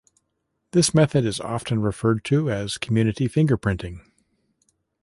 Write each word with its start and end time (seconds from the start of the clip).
This 0.71 0.95
method 0.95 1.25
is 1.25 1.39
often 1.39 1.79
referred 1.79 2.25
to 2.25 2.49
as 2.49 2.79
community 2.79 3.29
fingerprinting. 3.29 4.01